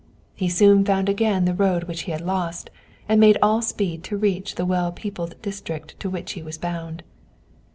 He 0.33 0.49
soon 0.49 0.83
found 0.83 1.09
again 1.09 1.45
the 1.45 1.53
road 1.53 1.83
which 1.83 2.01
he 2.09 2.11
had 2.11 2.21
lost, 2.21 2.71
and 3.07 3.21
made 3.21 3.37
all 3.39 3.61
speed 3.61 4.03
to 4.05 4.17
reach 4.17 4.55
the 4.55 4.65
well 4.65 4.91
peopled 4.91 5.39
district 5.43 5.99
to 5.99 6.09
which 6.09 6.31
he 6.31 6.41
was 6.41 6.57
bound. 6.57 7.03